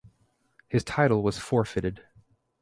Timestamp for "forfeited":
1.37-2.01